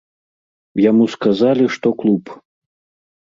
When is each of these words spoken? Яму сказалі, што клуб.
Яму 0.89 1.05
сказалі, 1.15 1.65
што 1.75 1.87
клуб. 2.01 2.23